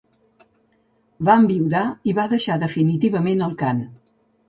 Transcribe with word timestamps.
Va 1.29 1.35
enviudar 1.43 1.83
i 2.13 2.17
va 2.23 2.27
deixar 2.35 2.59
definitivament 2.67 3.49
el 3.51 3.59
cant. 3.65 3.89